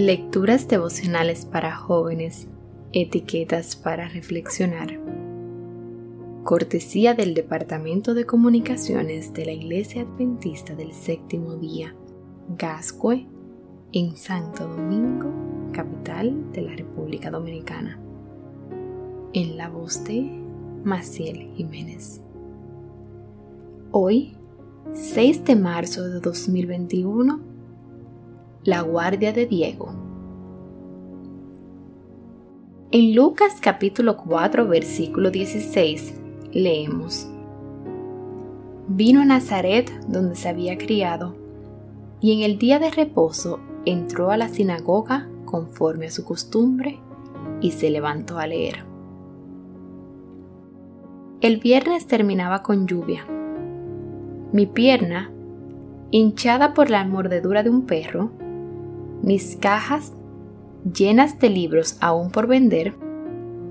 Lecturas 0.00 0.66
devocionales 0.66 1.44
para 1.44 1.76
jóvenes, 1.76 2.48
etiquetas 2.94 3.76
para 3.76 4.08
reflexionar. 4.08 4.98
Cortesía 6.42 7.12
del 7.12 7.34
Departamento 7.34 8.14
de 8.14 8.24
Comunicaciones 8.24 9.34
de 9.34 9.44
la 9.44 9.52
Iglesia 9.52 10.04
Adventista 10.04 10.74
del 10.74 10.94
Séptimo 10.94 11.56
Día, 11.56 11.94
Gascue, 12.56 13.26
en 13.92 14.16
Santo 14.16 14.66
Domingo, 14.66 15.34
capital 15.72 16.50
de 16.52 16.62
la 16.62 16.74
República 16.74 17.30
Dominicana. 17.30 18.00
En 19.34 19.58
la 19.58 19.68
voz 19.68 20.02
de 20.04 20.22
Maciel 20.82 21.52
Jiménez. 21.56 22.22
Hoy, 23.90 24.32
6 24.94 25.44
de 25.44 25.56
marzo 25.56 26.08
de 26.08 26.20
2021, 26.20 27.50
la 28.62 28.82
guardia 28.82 29.32
de 29.32 29.46
Diego. 29.46 29.88
En 32.90 33.14
Lucas 33.14 33.56
capítulo 33.58 34.18
4 34.18 34.68
versículo 34.68 35.30
16 35.30 36.20
leemos, 36.52 37.26
Vino 38.86 39.22
a 39.22 39.24
Nazaret 39.24 39.90
donde 40.08 40.36
se 40.36 40.50
había 40.50 40.76
criado, 40.76 41.34
y 42.20 42.34
en 42.34 42.42
el 42.42 42.58
día 42.58 42.78
de 42.78 42.90
reposo 42.90 43.60
entró 43.86 44.30
a 44.30 44.36
la 44.36 44.48
sinagoga 44.48 45.26
conforme 45.46 46.08
a 46.08 46.10
su 46.10 46.26
costumbre 46.26 46.98
y 47.62 47.70
se 47.70 47.88
levantó 47.88 48.38
a 48.38 48.46
leer. 48.46 48.84
El 51.40 51.56
viernes 51.56 52.06
terminaba 52.06 52.62
con 52.62 52.86
lluvia. 52.86 53.24
Mi 54.52 54.66
pierna, 54.66 55.30
hinchada 56.10 56.74
por 56.74 56.90
la 56.90 57.06
mordedura 57.06 57.62
de 57.62 57.70
un 57.70 57.86
perro, 57.86 58.32
mis 59.22 59.56
cajas 59.56 60.12
llenas 60.94 61.38
de 61.38 61.50
libros 61.50 61.96
aún 62.00 62.30
por 62.30 62.46
vender 62.46 62.94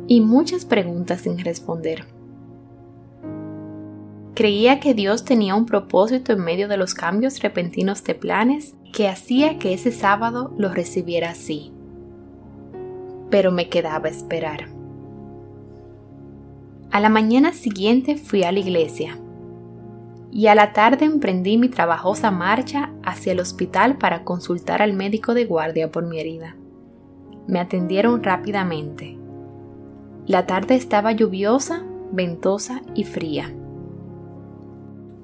y 0.08 0.22
muchas 0.22 0.66
preguntas 0.66 1.22
sin 1.22 1.40
responder. 1.40 2.06
Creía 4.36 4.80
que 4.80 4.94
Dios 4.94 5.26
tenía 5.26 5.56
un 5.56 5.66
propósito 5.66 6.32
en 6.32 6.44
medio 6.44 6.68
de 6.68 6.78
los 6.78 6.94
cambios 6.94 7.42
repentinos 7.42 8.04
de 8.04 8.16
planes 8.16 8.76
que 8.94 9.08
hacía 9.08 9.60
que 9.60 9.74
ese 9.74 9.92
sábado 9.92 10.54
lo 10.58 10.70
recibiera 10.70 11.32
así. 11.32 11.74
Pero 13.30 13.52
me 13.52 13.70
quedaba 13.70 14.08
esperar. 14.08 14.70
A 16.92 17.00
la 17.00 17.10
mañana 17.10 17.54
siguiente 17.54 18.16
fui 18.16 18.44
a 18.44 18.52
la 18.52 18.60
iglesia 18.60 19.20
y 20.32 20.48
a 20.48 20.56
la 20.56 20.74
tarde 20.74 21.06
emprendí 21.06 21.58
mi 21.58 21.70
trabajosa 21.70 22.32
marcha 22.32 22.92
hacia 23.04 23.32
el 23.32 23.40
hospital 23.40 23.98
para 23.98 24.24
consultar 24.24 24.82
al 24.82 24.94
médico 24.94 25.34
de 25.34 25.46
guardia 25.46 25.92
por 25.92 26.06
mi 26.06 26.20
herida. 26.20 26.56
Me 27.48 27.60
atendieron 27.60 28.24
rápidamente. 28.24 29.18
La 30.28 30.46
tarde 30.46 30.76
estaba 30.76 31.12
lluviosa, 31.12 31.84
ventosa 32.12 32.82
y 32.94 33.06
fría. 33.06 33.52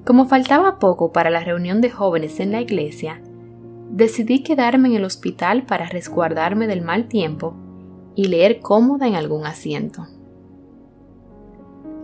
Como 0.04 0.26
faltaba 0.26 0.78
poco 0.78 1.12
para 1.12 1.30
la 1.30 1.40
reunión 1.40 1.80
de 1.80 1.90
jóvenes 1.90 2.40
en 2.40 2.50
la 2.50 2.60
iglesia, 2.60 3.20
decidí 3.90 4.42
quedarme 4.42 4.88
en 4.88 4.94
el 4.94 5.04
hospital 5.04 5.62
para 5.62 5.86
resguardarme 5.86 6.66
del 6.66 6.82
mal 6.82 7.06
tiempo 7.06 7.54
y 8.16 8.26
leer 8.26 8.58
cómoda 8.60 9.06
en 9.06 9.14
algún 9.14 9.46
asiento. 9.46 10.06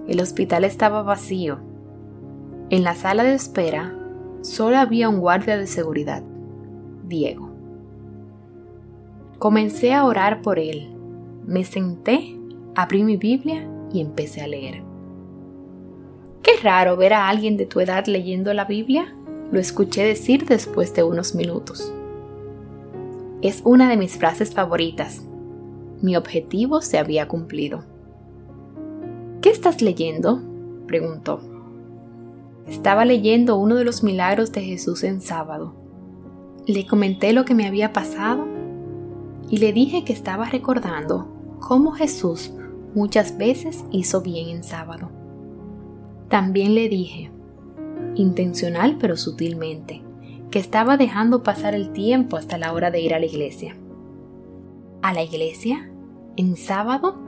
El 0.07 0.21
hospital 0.21 0.65
estaba 0.65 1.03
vacío 1.03 1.72
en 2.73 2.85
la 2.85 2.95
sala 2.95 3.23
de 3.23 3.35
espera 3.35 3.95
solo 4.41 4.79
había 4.79 5.11
un 5.11 5.21
guardia 5.21 5.59
de 5.59 5.67
seguridad, 5.67 6.23
Diego. 7.07 7.51
Comencé 9.39 9.93
a 9.93 10.07
orar 10.07 10.41
por 10.41 10.59
él. 10.59 10.91
Me 11.45 11.65
senté, 11.65 12.35
abrí 12.75 13.05
mi 13.05 13.19
Biblia 13.19 13.69
y 13.93 14.01
empecé 14.01 14.41
a 14.41 14.47
leer. 14.47 14.83
Qué 16.43 16.53
raro 16.63 16.97
ver 16.97 17.13
a 17.13 17.29
alguien 17.29 17.59
de 17.59 17.67
tu 17.67 17.79
edad 17.79 18.07
leyendo 18.07 18.55
la 18.55 18.65
Biblia, 18.65 19.15
lo 19.51 19.61
escuché 19.61 20.03
decir 20.03 20.47
después 20.47 20.95
de 20.95 21.03
unos 21.03 21.35
minutos. 21.35 21.93
Es 23.43 23.61
una 23.67 23.91
de 23.91 23.99
mis 23.99 24.17
frases 24.17 24.55
favoritas. 24.55 25.23
Mi 26.01 26.17
objetivo 26.17 26.81
se 26.81 26.97
había 26.97 27.29
cumplido. 27.29 27.85
¿Qué 29.43 29.51
estás 29.51 29.83
leyendo? 29.83 30.41
preguntó. 30.87 31.52
Estaba 32.67 33.05
leyendo 33.05 33.57
uno 33.57 33.77
de 33.77 33.85
los 33.85 34.03
milagros 34.03 34.53
de 34.53 34.63
Jesús 34.63 35.05
en 35.05 35.21
sábado. 35.21 35.75
Le 36.67 36.87
comenté 36.87 37.33
lo 37.33 37.45
que 37.45 37.55
me 37.55 37.67
había 37.67 37.93
pasado 37.93 38.47
y 39.51 39.59
le 39.59 39.73
dije 39.73 40.05
que 40.05 40.13
estaba 40.13 40.47
recordando 40.47 41.29
cómo 41.61 41.93
Jesús 41.93 42.53
muchas 42.95 43.37
veces 43.37 43.85
hizo 43.91 44.23
bien 44.23 44.49
en 44.49 44.63
sábado. 44.63 45.11
También 46.29 46.75
le 46.75 46.89
dije, 46.89 47.31
intencional 48.15 48.97
pero 48.99 49.17
sutilmente, 49.17 50.03
que 50.51 50.59
estaba 50.59 50.97
dejando 50.97 51.43
pasar 51.43 51.75
el 51.75 51.93
tiempo 51.93 52.37
hasta 52.37 52.59
la 52.59 52.73
hora 52.73 52.91
de 52.91 53.01
ir 53.01 53.15
a 53.15 53.19
la 53.19 53.27
iglesia. 53.27 53.77
¿A 55.03 55.13
la 55.13 55.23
iglesia? 55.23 55.91
¿En 56.37 56.57
sábado? 56.57 57.19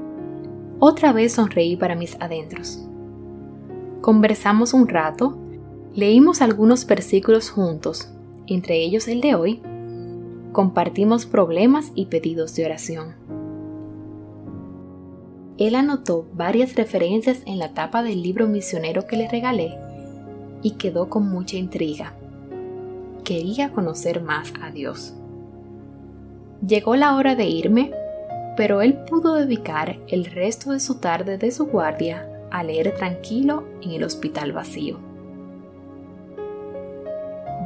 Otra 0.79 1.13
vez 1.13 1.33
sonreí 1.33 1.77
para 1.77 1.97
mis 1.97 2.21
adentros. 2.21 2.87
Conversamos 4.05 4.75
un 4.75 4.87
rato, 4.87 5.35
leímos 5.95 6.43
algunos 6.43 6.87
versículos 6.87 7.49
juntos, 7.49 8.11
entre 8.47 8.77
ellos 8.77 9.09
el 9.09 9.23
de 9.23 9.35
hoy, 9.35 9.63
compartimos 10.53 11.25
problemas 11.25 11.91
y 11.95 12.05
pedidos 12.05 12.55
de 12.55 12.67
oración. 12.67 13.15
Él 15.57 15.75
anotó 15.75 16.27
varias 16.35 16.75
referencias 16.75 17.41
en 17.47 17.59
la 17.59 17.73
tapa 17.73 18.03
del 18.03 18.21
libro 18.21 18.47
misionero 18.47 19.07
que 19.07 19.17
le 19.17 19.27
regalé 19.27 19.75
y 20.61 20.73
quedó 20.73 21.09
con 21.09 21.27
mucha 21.31 21.57
intriga. 21.57 22.13
Quería 23.25 23.73
conocer 23.73 24.21
más 24.21 24.53
a 24.61 24.71
Dios. 24.71 25.15
Llegó 26.61 26.95
la 26.95 27.17
hora 27.17 27.37
de 27.37 27.47
irme, 27.47 27.91
pero 28.55 28.83
él 28.83 28.99
pudo 29.09 29.33
dedicar 29.33 29.99
el 30.09 30.27
resto 30.27 30.73
de 30.73 30.81
su 30.81 30.97
tarde 30.97 31.39
de 31.39 31.51
su 31.51 31.65
guardia 31.65 32.29
a 32.55 32.63
leer 32.63 32.95
tranquilo 32.95 33.65
en 33.83 33.91
el 33.91 34.05
hospital 34.05 34.53
vacío. 34.53 34.99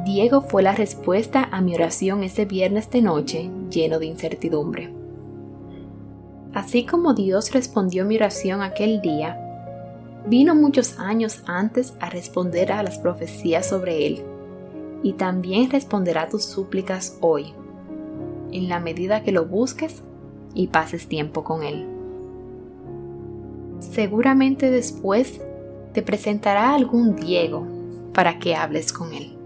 Diego 0.03 0.41
fue 0.41 0.63
la 0.63 0.73
respuesta 0.73 1.47
a 1.51 1.61
mi 1.61 1.75
oración 1.75 2.23
ese 2.23 2.45
viernes 2.45 2.89
de 2.89 3.03
noche 3.03 3.51
lleno 3.69 3.99
de 3.99 4.07
incertidumbre. 4.07 4.91
Así 6.55 6.87
como 6.87 7.13
Dios 7.13 7.51
respondió 7.51 8.03
mi 8.03 8.15
oración 8.15 8.63
aquel 8.63 8.99
día, 9.01 9.39
vino 10.25 10.55
muchos 10.55 10.97
años 10.97 11.43
antes 11.45 11.93
a 11.99 12.09
responder 12.09 12.71
a 12.71 12.81
las 12.81 12.97
profecías 12.97 13.69
sobre 13.69 14.07
él, 14.07 14.23
y 15.03 15.13
también 15.13 15.69
responderá 15.69 16.29
tus 16.29 16.45
súplicas 16.45 17.15
hoy, 17.21 17.53
en 18.51 18.67
la 18.69 18.79
medida 18.79 19.21
que 19.21 19.31
lo 19.31 19.45
busques 19.45 20.01
y 20.55 20.67
pases 20.67 21.07
tiempo 21.07 21.43
con 21.43 21.61
él 21.61 21.98
seguramente 23.79 24.71
después 24.71 25.41
te 25.93 26.01
presentará 26.01 26.73
algún 26.75 27.15
Diego 27.15 27.65
para 28.13 28.39
que 28.39 28.55
hables 28.55 28.93
con 28.93 29.13
él. 29.13 29.38